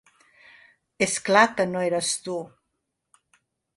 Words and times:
És 1.07 1.17
clar 1.27 1.43
que 1.59 1.67
no 1.75 1.85
eres 1.91 2.09
tu. 2.25 2.39